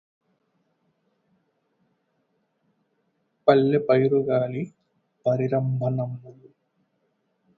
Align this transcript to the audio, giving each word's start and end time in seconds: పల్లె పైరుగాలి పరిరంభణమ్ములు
పల్లె 3.47 3.79
పైరుగాలి 3.79 4.63
పరిరంభణమ్ములు 5.25 6.49